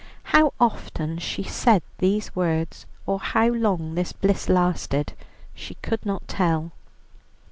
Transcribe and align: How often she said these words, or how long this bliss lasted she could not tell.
How 0.33 0.51
often 0.59 1.19
she 1.19 1.43
said 1.43 1.83
these 1.99 2.35
words, 2.35 2.87
or 3.05 3.19
how 3.19 3.49
long 3.49 3.93
this 3.93 4.13
bliss 4.13 4.49
lasted 4.49 5.13
she 5.53 5.75
could 5.75 6.03
not 6.07 6.27
tell. 6.27 6.71